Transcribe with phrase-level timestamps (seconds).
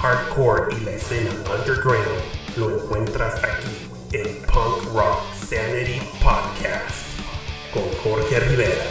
[0.00, 2.06] hardcore y la escena underground
[2.56, 7.06] lo encuentras aquí en Punk Rock Sanity Podcast
[7.74, 8.89] con Jorge Rivera.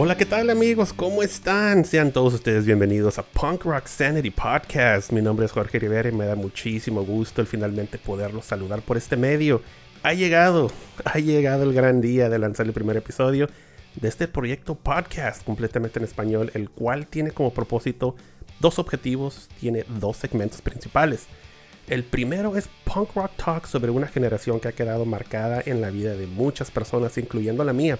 [0.00, 0.92] Hola, ¿qué tal amigos?
[0.92, 1.84] ¿Cómo están?
[1.84, 5.10] Sean todos ustedes bienvenidos a Punk Rock Sanity Podcast.
[5.10, 8.96] Mi nombre es Jorge Rivera y me da muchísimo gusto el finalmente poderlos saludar por
[8.96, 9.60] este medio.
[10.04, 10.70] Ha llegado,
[11.04, 13.48] ha llegado el gran día de lanzar el primer episodio
[13.96, 18.14] de este proyecto podcast completamente en español, el cual tiene como propósito
[18.60, 21.26] dos objetivos, tiene dos segmentos principales.
[21.88, 25.90] El primero es Punk Rock Talk sobre una generación que ha quedado marcada en la
[25.90, 27.98] vida de muchas personas, incluyendo la mía,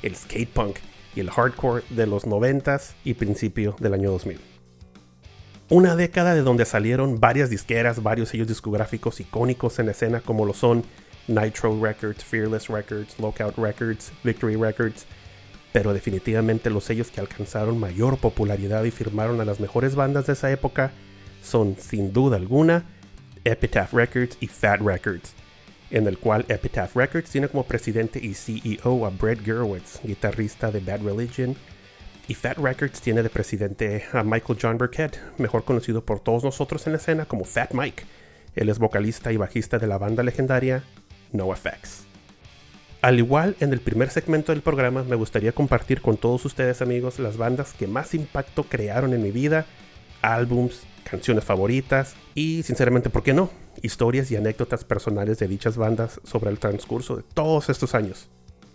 [0.00, 0.78] el skate punk
[1.14, 4.40] y el hardcore de los 90s y principio del año 2000.
[5.70, 10.52] Una década de donde salieron varias disqueras, varios sellos discográficos icónicos en escena como lo
[10.52, 10.84] son
[11.26, 15.06] Nitro Records, Fearless Records, Lookout Records, Victory Records,
[15.72, 20.34] pero definitivamente los sellos que alcanzaron mayor popularidad y firmaron a las mejores bandas de
[20.34, 20.92] esa época
[21.42, 22.84] son sin duda alguna
[23.44, 25.34] Epitaph Records y Fat Records
[25.94, 30.80] en el cual Epitaph Records tiene como presidente y CEO a Brett Gurewitz, guitarrista de
[30.80, 31.54] Bad Religion,
[32.26, 36.84] y Fat Records tiene de presidente a Michael John Burkett, mejor conocido por todos nosotros
[36.86, 38.02] en la escena como Fat Mike.
[38.56, 40.82] Él es vocalista y bajista de la banda legendaria
[41.30, 42.06] NoFX.
[43.00, 47.20] Al igual en el primer segmento del programa, me gustaría compartir con todos ustedes amigos
[47.20, 49.64] las bandas que más impacto crearon en mi vida,
[50.22, 53.50] álbums, canciones favoritas y sinceramente, ¿por qué no?
[53.84, 58.30] Historias y anécdotas personales de dichas bandas sobre el transcurso de todos estos años.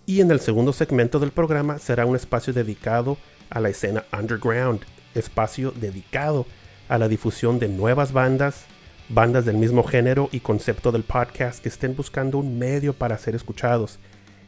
[0.06, 3.18] Y en el segundo segmento del programa será un espacio dedicado
[3.50, 4.82] a la escena underground,
[5.16, 6.46] espacio dedicado
[6.88, 8.66] a la difusión de nuevas bandas,
[9.10, 13.34] bandas del mismo género y concepto del podcast que estén buscando un medio para ser
[13.34, 13.98] escuchados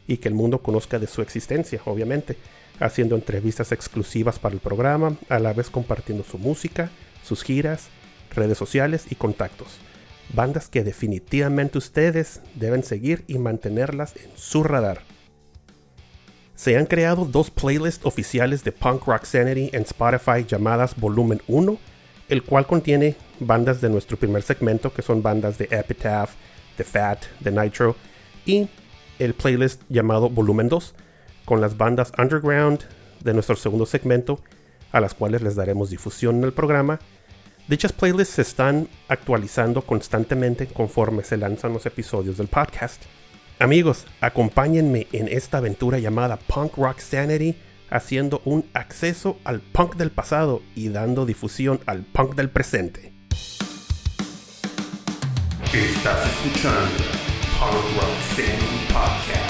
[0.06, 2.36] y que el mundo conozca de su existencia, obviamente,
[2.78, 6.90] haciendo entrevistas exclusivas para el programa, a la vez compartiendo su música,
[7.24, 7.88] sus giras,
[8.32, 9.80] redes sociales y contactos
[10.32, 15.00] bandas que definitivamente ustedes deben seguir y mantenerlas en su radar.
[16.54, 21.76] Se han creado dos playlists oficiales de Punk Rock Sanity en Spotify llamadas Volumen 1,
[22.28, 26.30] el cual contiene bandas de nuestro primer segmento, que son bandas de Epitaph,
[26.76, 27.96] The Fat, The Nitro,
[28.46, 28.68] y
[29.18, 30.94] el playlist llamado Volumen 2,
[31.44, 32.80] con las bandas underground
[33.20, 34.40] de nuestro segundo segmento,
[34.92, 37.00] a las cuales les daremos difusión en el programa,
[37.68, 43.02] Dichas playlists se están actualizando constantemente conforme se lanzan los episodios del podcast.
[43.60, 47.54] Amigos, acompáñenme en esta aventura llamada Punk Rock Sanity,
[47.88, 53.12] haciendo un acceso al punk del pasado y dando difusión al punk del presente.
[55.72, 57.04] Estás escuchando
[57.60, 59.41] Punk Rock Sanity Podcast.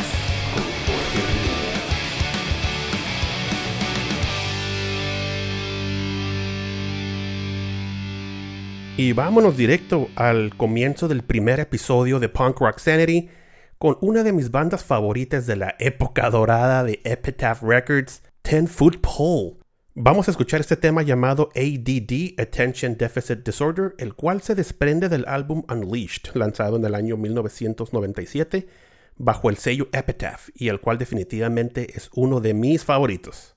[8.94, 13.30] Y vámonos directo al comienzo del primer episodio de Punk Rock Sanity
[13.78, 18.98] con una de mis bandas favoritas de la época dorada de Epitaph Records, Ten Foot
[19.00, 19.56] Pole.
[19.94, 25.24] Vamos a escuchar este tema llamado ADD, Attention Deficit Disorder, el cual se desprende del
[25.26, 28.68] álbum Unleashed, lanzado en el año 1997
[29.16, 33.56] bajo el sello Epitaph, y el cual definitivamente es uno de mis favoritos.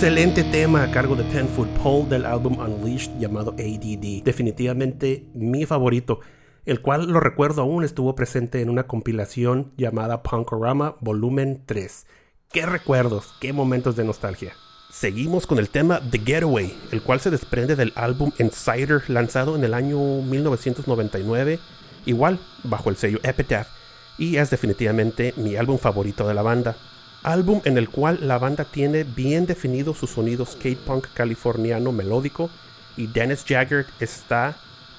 [0.00, 4.22] Excelente tema a cargo de Ten Foot Pole del álbum Unleashed llamado ADD.
[4.24, 6.20] Definitivamente mi favorito,
[6.64, 12.06] el cual lo recuerdo aún estuvo presente en una compilación llamada Punkorama Volumen 3.
[12.50, 14.54] Qué recuerdos, qué momentos de nostalgia.
[14.90, 19.64] Seguimos con el tema The Getaway, el cual se desprende del álbum Insider lanzado en
[19.64, 21.58] el año 1999,
[22.06, 23.68] igual bajo el sello Epitaph,
[24.16, 26.74] y es definitivamente mi álbum favorito de la banda
[27.22, 32.50] álbum en el cual la banda tiene bien definido su sonido skate punk californiano melódico
[32.96, 34.56] y Dennis Jagger está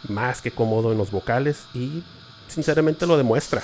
[0.08, 2.04] más que cómodo en los vocales y
[2.48, 3.64] sinceramente lo demuestra.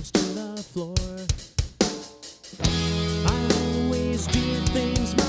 [0.00, 0.94] close to the floor.
[3.26, 5.19] I always did things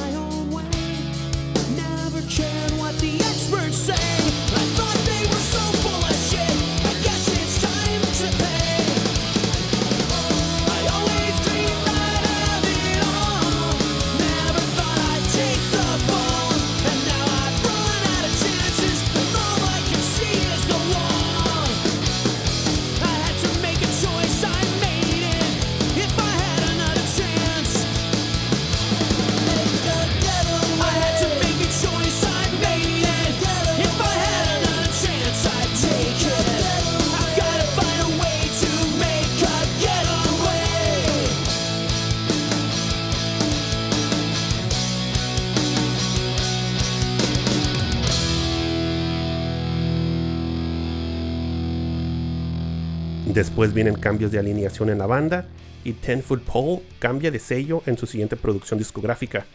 [53.33, 55.45] Después vienen cambios de alineación en la banda
[55.85, 59.45] y Ten Foot Pole cambia de sello en su siguiente producción discográfica.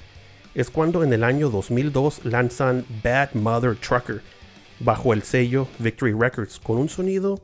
[0.54, 4.22] Es cuando en el año 2002 lanzan Bad Mother Trucker
[4.80, 7.42] bajo el sello Victory Records con un sonido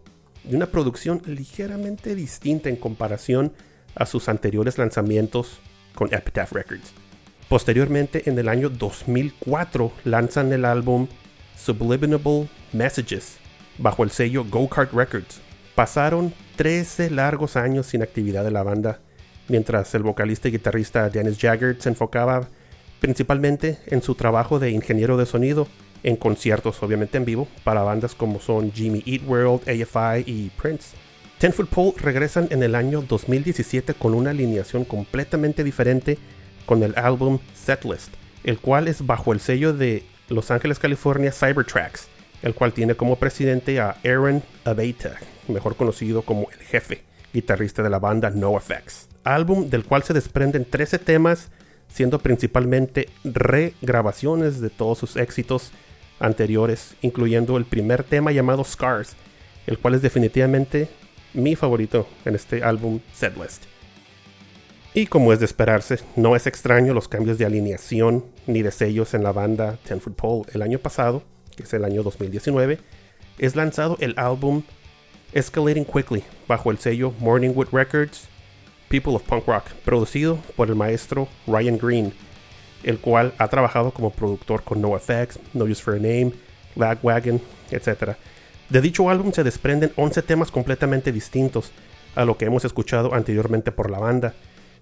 [0.49, 3.53] y una producción ligeramente distinta en comparación
[3.95, 5.61] a sus anteriores lanzamientos
[5.95, 6.95] con Epitaph Records.
[7.51, 11.09] Posteriormente, en el año 2004, lanzan el álbum
[11.59, 13.37] Subliminable Messages
[13.77, 15.43] bajo el sello Go Kart Records.
[15.75, 19.01] Pasaron 13 largos años sin actividad de la banda,
[19.49, 22.49] mientras el vocalista y guitarrista Dennis Jagger se enfocaba
[23.01, 25.67] principalmente en su trabajo de ingeniero de sonido
[26.03, 30.97] en conciertos, obviamente en vivo, para bandas como son Jimmy Eat World, AFI y Prince.
[31.39, 36.19] Ten Foot Pole regresan en el año 2017 con una alineación completamente diferente
[36.67, 38.13] con el álbum Setlist,
[38.45, 42.09] el cual es bajo el sello de Los Ángeles, California Cybertracks,
[42.43, 45.17] el cual tiene como presidente a Aaron Abeyta,
[45.49, 49.09] mejor conocido como el jefe, guitarrista de la banda No Effects.
[49.25, 51.51] Álbum del cual se desprenden 13 temas,
[51.89, 55.73] siendo principalmente regrabaciones de todos sus éxitos
[56.21, 59.15] anteriores, incluyendo el primer tema llamado Scars,
[59.67, 60.89] el cual es definitivamente
[61.35, 63.65] mi favorito en este álbum Setlist.
[64.95, 69.15] Y como es de esperarse, no es extraño los cambios de alineación ni de sellos
[69.15, 70.43] en la banda Ten Foot Pole.
[70.53, 71.23] El año pasado,
[71.57, 72.79] que es el año 2019,
[73.39, 74.63] es lanzado el álbum
[75.33, 78.29] Escalating Quickly bajo el sello Morningwood Records,
[78.89, 82.13] People of Punk Rock, producido por el maestro Ryan Green,
[82.83, 86.33] el cual ha trabajado como productor con NoFX, No Use for a Name,
[86.77, 88.17] Lagwagon, etc.
[88.69, 91.73] De dicho álbum se desprenden 11 temas completamente distintos
[92.15, 94.35] a lo que hemos escuchado anteriormente por la banda.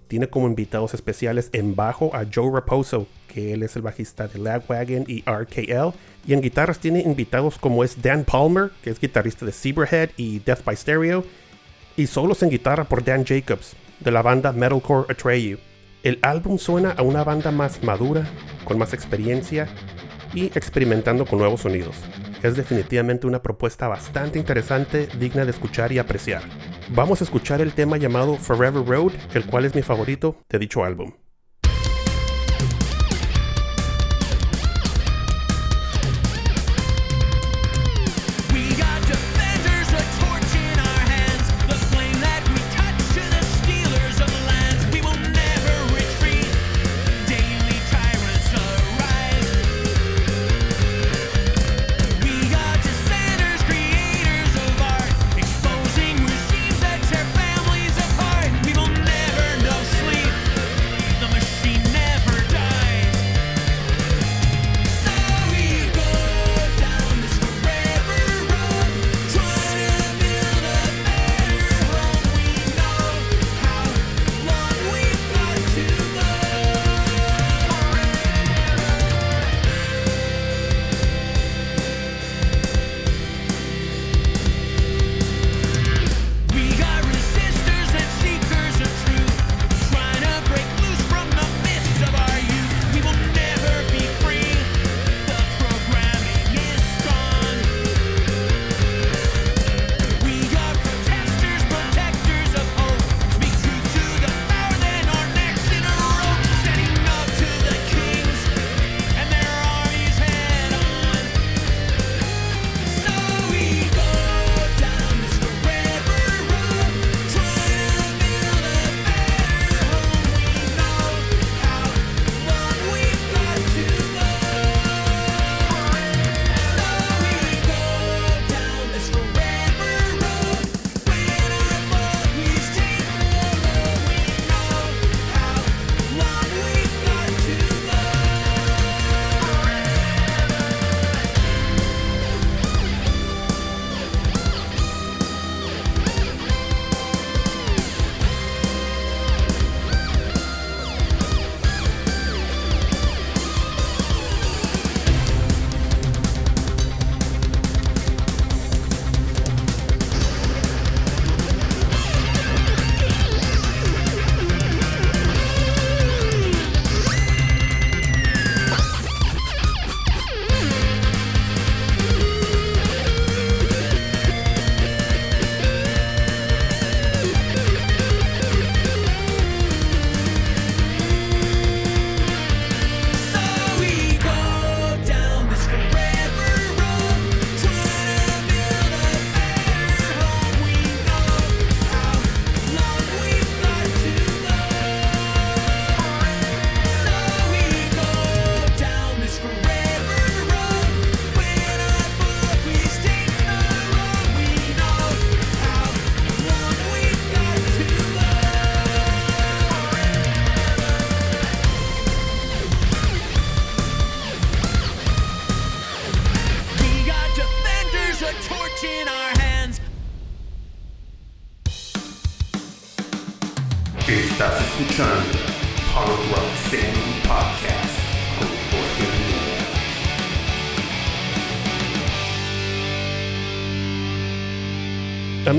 [0.07, 4.39] Tiene como invitados especiales en bajo a Joe Raposo, que él es el bajista de
[4.39, 5.95] Lagwagon y RKL.
[6.27, 10.39] Y en guitarras tiene invitados como es Dan Palmer, que es guitarrista de Zebrahead y
[10.39, 11.23] Death by Stereo.
[11.95, 15.57] Y solos en guitarra por Dan Jacobs, de la banda Metalcore Atreyu.
[16.03, 18.27] El álbum suena a una banda más madura,
[18.65, 19.67] con más experiencia
[20.33, 21.95] y experimentando con nuevos sonidos.
[22.43, 26.41] Es definitivamente una propuesta bastante interesante, digna de escuchar y apreciar.
[26.89, 30.83] Vamos a escuchar el tema llamado Forever Road, el cual es mi favorito de dicho
[30.83, 31.11] álbum.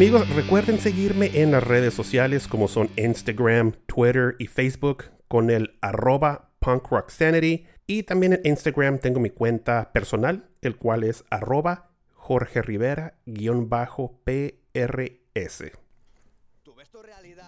[0.03, 5.79] Amigos, recuerden seguirme en las redes sociales como son Instagram, Twitter y Facebook con el
[5.81, 7.69] arroba Punk Rock Sanity.
[7.87, 13.23] Y también en Instagram tengo mi cuenta personal, el cual es arroba Jorge Rivera-PRS.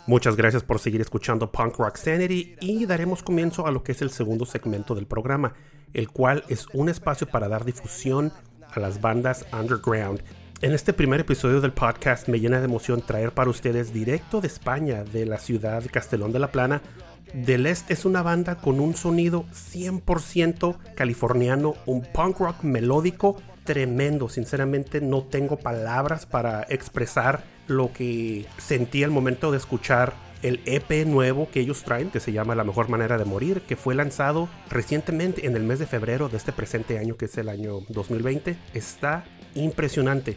[0.06, 4.00] Muchas gracias por seguir escuchando Punk Rock Sanity y daremos comienzo a lo que es
[4.00, 5.54] el segundo segmento del programa,
[5.92, 8.32] el cual es un espacio para dar difusión
[8.70, 10.22] a las bandas underground.
[10.64, 14.46] En este primer episodio del podcast me llena de emoción traer para ustedes directo de
[14.46, 16.80] España, de la ciudad de Castellón de la Plana,
[17.34, 24.30] del Este es una banda con un sonido 100% californiano, un punk rock melódico tremendo.
[24.30, 31.06] Sinceramente no tengo palabras para expresar lo que sentí al momento de escuchar el EP
[31.06, 34.48] nuevo que ellos traen, que se llama La Mejor Manera de Morir, que fue lanzado
[34.70, 38.56] recientemente en el mes de febrero de este presente año, que es el año 2020.
[38.72, 39.24] Está
[39.54, 40.36] impresionante.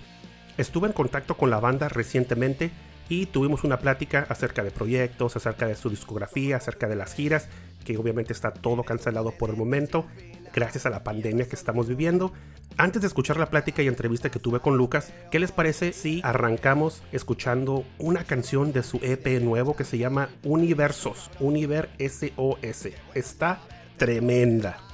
[0.57, 2.71] Estuve en contacto con la banda recientemente
[3.09, 7.47] y tuvimos una plática acerca de proyectos, acerca de su discografía, acerca de las giras,
[7.85, 10.05] que obviamente está todo cancelado por el momento,
[10.53, 12.33] gracias a la pandemia que estamos viviendo.
[12.77, 16.21] Antes de escuchar la plática y entrevista que tuve con Lucas, ¿qué les parece si
[16.23, 22.89] arrancamos escuchando una canción de su EP nuevo que se llama Universos, Univer SOS?
[23.13, 23.61] Está
[23.97, 24.86] tremenda.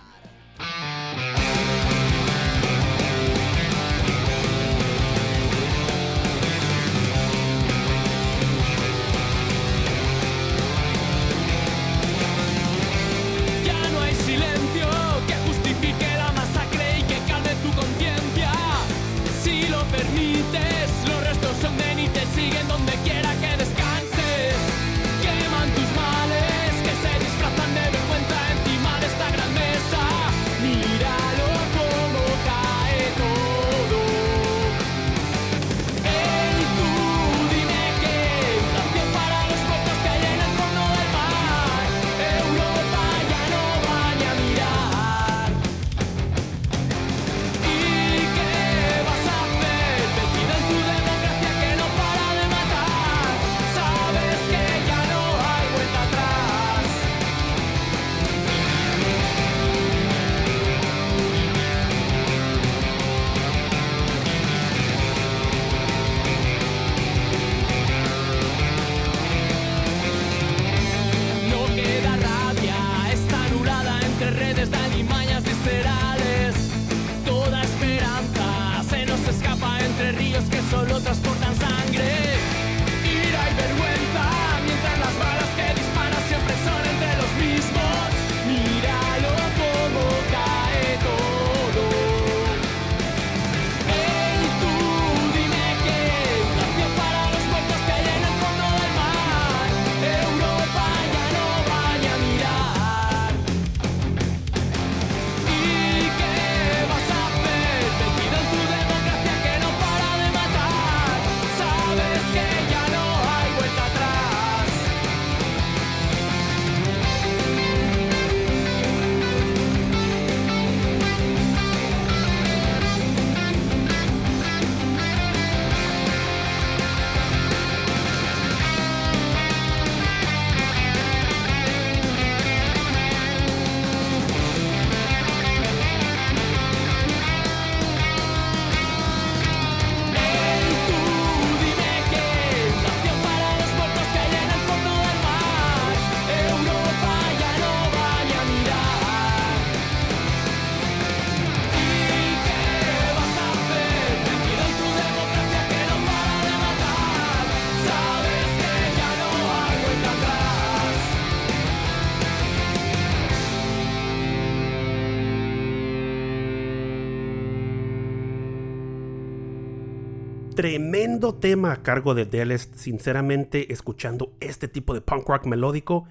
[170.55, 176.07] Tremendo tema a cargo de Delest, sinceramente escuchando este tipo de punk rock melódico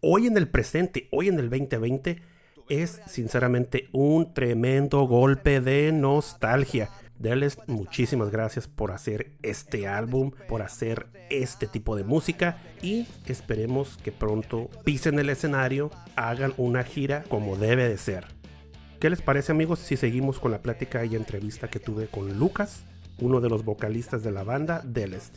[0.00, 2.22] hoy en el presente, hoy en el 2020,
[2.68, 6.88] es sinceramente un tremendo golpe de nostalgia.
[7.18, 13.96] Delest, muchísimas gracias por hacer este álbum, por hacer este tipo de música y esperemos
[13.96, 18.26] que pronto pisen el escenario, hagan una gira como debe de ser.
[19.00, 22.84] ¿Qué les parece amigos si seguimos con la plática y entrevista que tuve con Lucas?
[23.20, 25.36] Uno de los vocalistas de la banda Delest.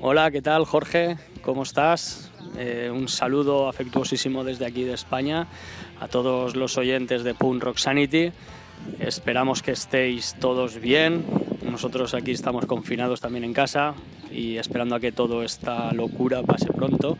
[0.00, 1.16] Hola, ¿qué tal Jorge?
[1.42, 2.30] ¿Cómo estás?
[2.56, 5.46] Eh, un saludo afectuosísimo desde aquí de España
[6.00, 8.32] a todos los oyentes de Punk Rock Sanity.
[8.98, 11.24] Esperamos que estéis todos bien.
[11.62, 13.94] Nosotros aquí estamos confinados también en casa
[14.30, 17.16] y esperando a que toda esta locura pase pronto.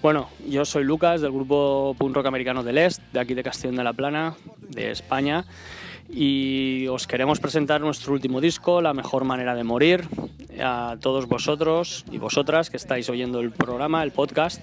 [0.00, 3.76] Bueno, yo soy Lucas del grupo Punk Rock Americano del Est, de aquí de Castellón
[3.76, 4.34] de la Plana,
[4.68, 5.44] de España,
[6.12, 10.06] y os queremos presentar nuestro último disco, La mejor manera de morir,
[10.62, 14.62] a todos vosotros y vosotras que estáis oyendo el programa, el podcast.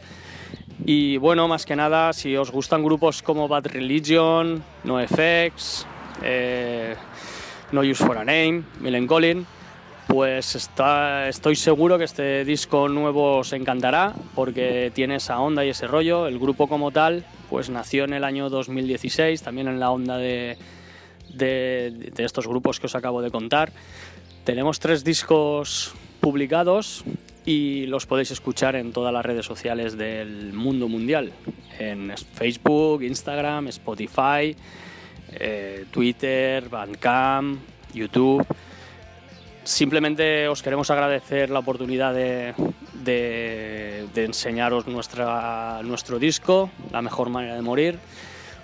[0.85, 5.85] Y bueno, más que nada, si os gustan grupos como Bad Religion, NoFX,
[6.23, 6.95] eh,
[7.71, 9.45] No Use for a Name, Millencolin,
[10.07, 15.69] pues está, estoy seguro que este disco nuevo os encantará porque tiene esa onda y
[15.69, 16.27] ese rollo.
[16.27, 20.57] El grupo como tal, pues nació en el año 2016, también en la onda de,
[21.33, 23.71] de, estos grupos que os acabo de contar.
[24.43, 27.03] Tenemos tres discos publicados
[27.45, 31.31] y los podéis escuchar en todas las redes sociales del mundo mundial,
[31.79, 34.55] en Facebook, Instagram, Spotify,
[35.31, 37.59] eh, Twitter, Bandcamp,
[37.93, 38.45] YouTube.
[39.63, 42.53] Simplemente os queremos agradecer la oportunidad de,
[43.03, 47.99] de- de enseñaros nuestra, nuestro disco, La mejor manera de morir.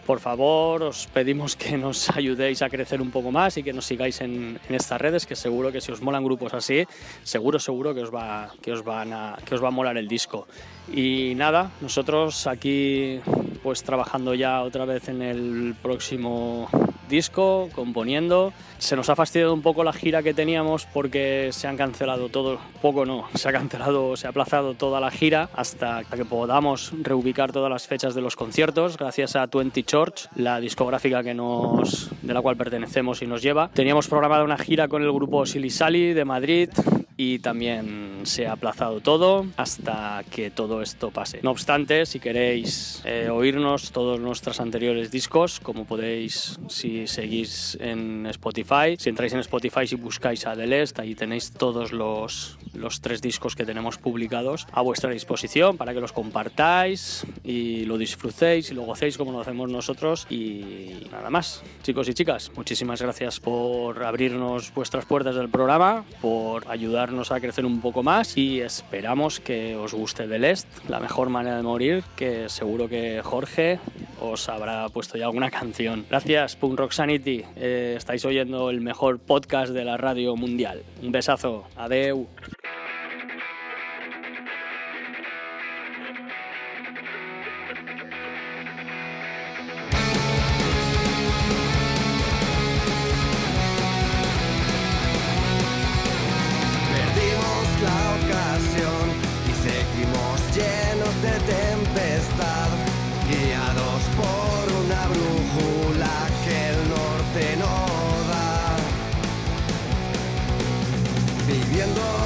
[0.06, 3.86] Por favor, os pedimos que nos ayudéis a crecer un poco más y que nos
[3.86, 6.86] sigáis en, estas redes, que seguro que si os molan grupos así,
[7.24, 10.08] seguro, seguro que os va, que os van a, que os va a molar el
[10.08, 10.48] disco.
[10.94, 13.20] Y nada, nosotros aquí
[13.64, 16.70] pues trabajando ya otra vez en el próximo
[17.08, 18.54] disco, componiendo.
[18.78, 22.60] Se nos ha fastidiado un poco la gira que teníamos porque se han cancelado todo,
[22.82, 27.52] poco no, se ha cancelado, se ha aplazado toda la gira hasta que podamos reubicar
[27.52, 32.34] todas las fechas de los conciertos, gracias a Twenty Church, la discográfica que nos, de
[32.34, 33.70] la cual pertenecemos y nos lleva.
[33.74, 36.70] Teníamos programada una gira con el grupo Silly Sally de Madrid
[37.18, 41.40] y también se ha aplazado todo hasta que todo esto pase.
[41.44, 48.26] No obstante, si queréis eh, oírnos todos nuestros anteriores discos, como podéis si seguís en
[48.28, 53.02] Spotify, si entráis en Spotify y buscáis a The Lest, ahí tenéis todos los, los
[53.02, 58.72] tres discos que tenemos publicados a vuestra disposición para que los compartáis y lo disfrutéis
[58.72, 61.64] y lo gocéis como lo hacemos nosotros y nada más.
[61.84, 66.70] Chicos y chicas, muchísimas gracias por abrirnos vuestras puertas del programa, por
[67.06, 71.30] ayudarnos a crecer un poco más y esperamos que os guste The Lest, la mejor
[71.30, 73.80] manera de morir, que seguro que Jorge
[74.20, 76.06] os habrá puesto ya alguna canción.
[76.10, 76.94] Gracias, Punk Rock.
[76.98, 80.82] Eh, estáis oyendo el mejor podcast de la radio mundial.
[81.04, 81.68] Un besazo.
[81.76, 82.28] Adeu.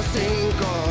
[0.02, 0.89] Viviendo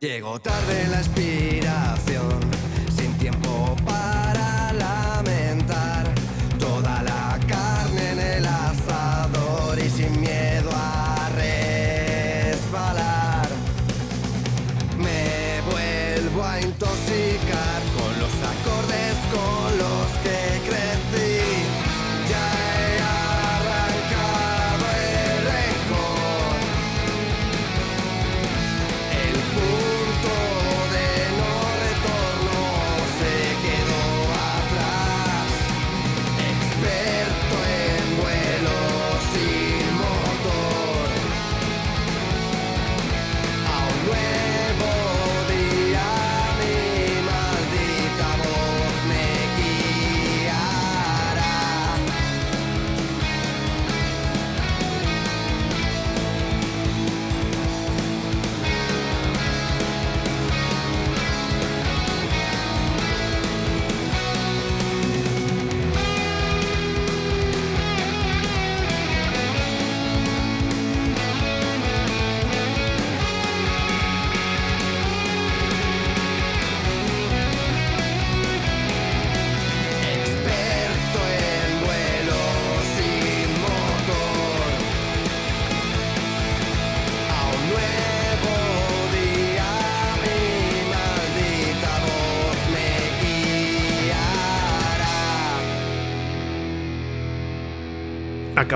[0.00, 2.38] Llegó tarde la inspiración,
[2.96, 4.27] sin tiempo para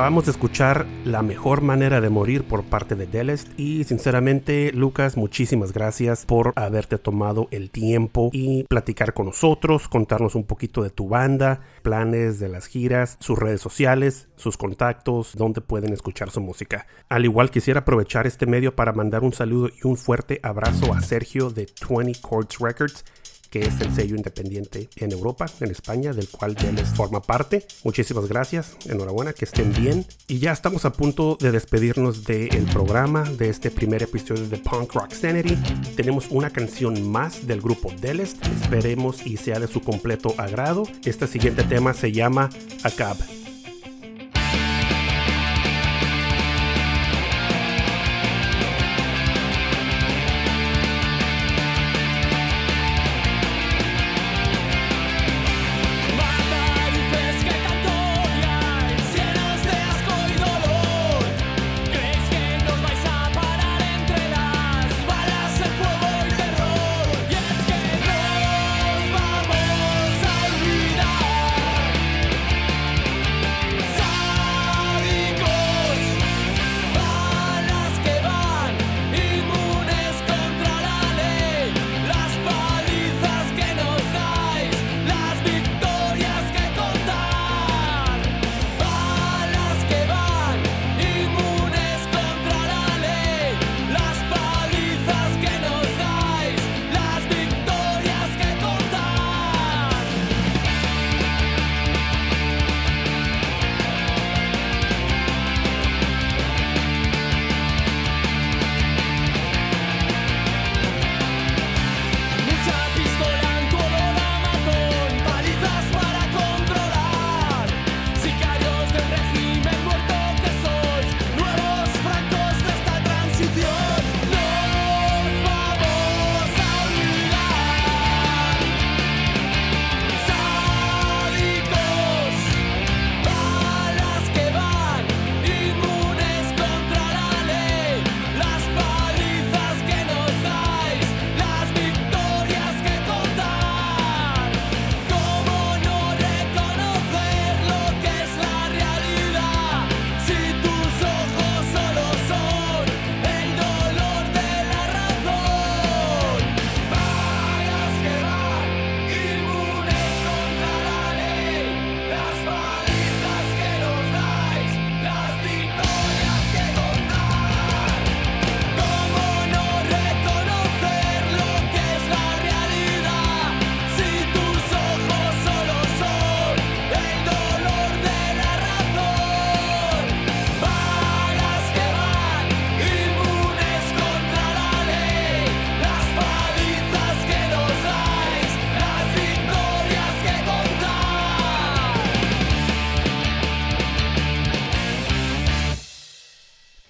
[0.02, 5.16] Acabamos de escuchar La mejor manera de morir por parte de Delest y sinceramente Lucas
[5.16, 10.90] muchísimas gracias por haberte tomado el tiempo y platicar con nosotros, contarnos un poquito de
[10.90, 16.40] tu banda, planes de las giras, sus redes sociales, sus contactos, dónde pueden escuchar su
[16.40, 16.88] música.
[17.08, 21.00] Al igual quisiera aprovechar este medio para mandar un saludo y un fuerte abrazo a
[21.00, 23.04] Sergio de 20 Chords Records
[23.52, 27.66] que es el sello independiente en Europa, en España, del cual Deles forma parte.
[27.84, 30.06] Muchísimas gracias, enhorabuena, que estén bien.
[30.26, 34.94] Y ya estamos a punto de despedirnos del programa, de este primer episodio de Punk
[34.94, 35.54] Rock Sanity.
[35.96, 40.84] Tenemos una canción más del grupo Delest, esperemos y sea de su completo agrado.
[41.04, 42.48] Este siguiente tema se llama
[42.84, 43.18] Acab.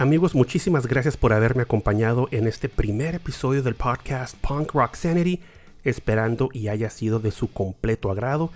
[0.03, 5.39] Amigos, muchísimas gracias por haberme acompañado en este primer episodio del podcast Punk Rock Sanity,
[5.85, 8.51] esperando y haya sido de su completo agrado.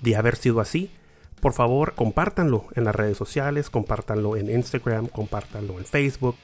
[0.00, 0.92] De haber sido así,
[1.40, 6.36] por favor, compártanlo en las redes sociales, compártanlo en Instagram, compártanlo en Facebook.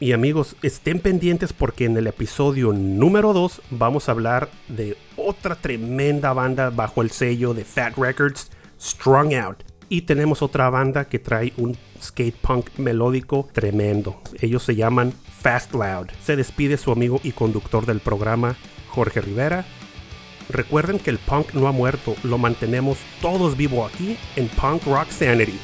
[0.00, 5.56] Y amigos, estén pendientes porque en el episodio número 2 vamos a hablar de otra
[5.56, 8.50] tremenda banda bajo el sello de Fat Records,
[8.80, 9.65] Strung Out.
[9.88, 14.20] Y tenemos otra banda que trae un skate punk melódico tremendo.
[14.40, 16.08] Ellos se llaman Fast Loud.
[16.22, 18.56] Se despide su amigo y conductor del programa,
[18.88, 19.64] Jorge Rivera.
[20.48, 25.10] Recuerden que el punk no ha muerto, lo mantenemos todos vivo aquí en Punk Rock
[25.10, 25.58] Sanity.